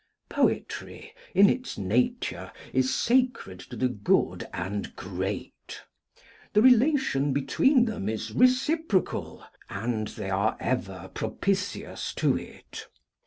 [0.29, 5.79] Poetry, in its nature, is sacred to the good and great:
[6.53, 12.87] the relation between them is reciprocal, and they are ever propitious to it.